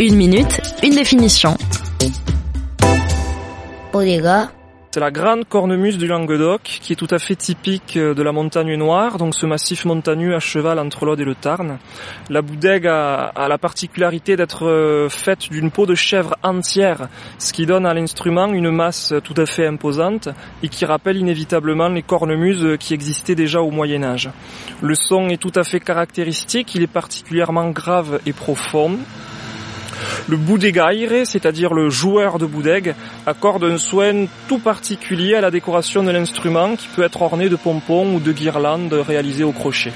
Une 0.00 0.16
minute, 0.16 0.60
une 0.82 0.94
définition. 0.94 1.56
C'est 4.94 5.00
la 5.00 5.10
grande 5.10 5.48
cornemuse 5.48 5.96
du 5.96 6.06
Languedoc 6.06 6.60
qui 6.62 6.92
est 6.92 6.96
tout 6.96 7.08
à 7.10 7.18
fait 7.18 7.34
typique 7.34 7.96
euh, 7.96 8.12
de 8.12 8.22
la 8.22 8.30
montagne 8.30 8.74
noire, 8.76 9.16
donc 9.16 9.34
ce 9.34 9.46
massif 9.46 9.86
montagneux 9.86 10.34
à 10.34 10.38
cheval 10.38 10.78
entre 10.78 11.06
l'Aude 11.06 11.20
et 11.20 11.24
le 11.24 11.34
Tarn. 11.34 11.78
La 12.28 12.42
boudègue 12.42 12.86
a, 12.86 13.32
la 13.48 13.56
particularité 13.56 14.36
d'être 14.36 14.66
euh, 14.66 15.08
faite 15.08 15.50
d'une 15.50 15.70
peau 15.70 15.86
de 15.86 15.94
chèvre 15.94 16.36
entière, 16.42 17.08
ce 17.38 17.54
qui 17.54 17.64
donne 17.64 17.86
à 17.86 17.94
l'instrument 17.94 18.52
une 18.52 18.70
masse 18.70 19.14
tout 19.24 19.34
à 19.38 19.46
fait 19.46 19.66
imposante 19.66 20.28
et 20.62 20.68
qui 20.68 20.84
rappelle 20.84 21.16
inévitablement 21.16 21.88
les 21.88 22.02
cornemuses 22.02 22.76
qui 22.78 22.92
existaient 22.92 23.34
déjà 23.34 23.62
au 23.62 23.70
Moyen 23.70 24.04
Âge. 24.04 24.28
Le 24.82 24.94
son 24.94 25.30
est 25.30 25.40
tout 25.40 25.52
à 25.54 25.64
fait 25.64 25.80
caractéristique, 25.80 26.74
il 26.74 26.82
est 26.82 26.86
particulièrement 26.86 27.70
grave 27.70 28.20
et 28.26 28.34
profond. 28.34 28.98
Le 30.28 30.36
boudégaire, 30.36 31.26
c'est-à-dire 31.26 31.74
le 31.74 31.90
joueur 31.90 32.38
de 32.38 32.46
boudègue, 32.46 32.94
accorde 33.26 33.64
un 33.64 33.78
soin 33.78 34.26
tout 34.48 34.58
particulier 34.58 35.34
à 35.34 35.40
la 35.40 35.50
décoration 35.50 36.02
de 36.02 36.10
l'instrument 36.10 36.76
qui 36.76 36.88
peut 36.88 37.02
être 37.02 37.22
orné 37.22 37.48
de 37.48 37.56
pompons 37.56 38.14
ou 38.14 38.20
de 38.20 38.32
guirlandes 38.32 38.92
réalisées 38.92 39.44
au 39.44 39.52
crochet. 39.52 39.92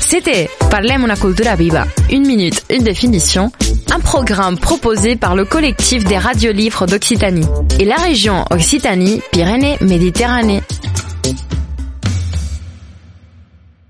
C'était 0.00 0.48
Parlem 0.70 1.04
una 1.04 1.16
cultura 1.16 1.56
viva, 1.56 1.84
une 2.10 2.26
minute, 2.26 2.64
une 2.70 2.84
définition, 2.84 3.50
un 3.90 4.00
programme 4.00 4.58
proposé 4.58 5.16
par 5.16 5.34
le 5.34 5.44
collectif 5.44 6.04
des 6.04 6.16
radiolivres 6.18 6.86
d'Occitanie 6.86 7.46
et 7.80 7.84
la 7.84 7.96
région 7.96 8.44
Occitanie-Pyrénées-Méditerranée. 8.50 10.62